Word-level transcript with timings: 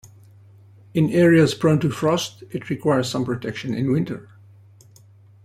In 0.95 1.11
areas 1.11 1.53
prone 1.53 1.79
to 1.81 1.91
frost, 1.91 2.43
it 2.49 2.71
requires 2.71 3.07
some 3.07 3.23
protection 3.23 3.75
in 3.75 3.91
winter. 3.91 4.29